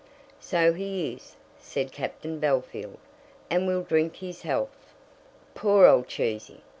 [0.39, 2.97] "So he is," said Captain Bellfield,
[3.51, 4.95] "and we'll drink his health.
[5.53, 6.63] Poor old Cheesy!